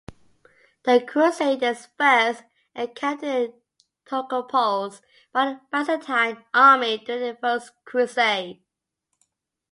The 0.83 1.05
crusaders 1.07 1.87
first 1.95 2.41
encountered 2.73 3.53
turcopoles 4.03 4.99
in 5.35 5.45
the 5.45 5.61
Byzantine 5.71 6.43
army 6.55 6.97
during 6.97 7.21
the 7.21 7.37
First 7.39 7.73
Crusade. 7.85 8.63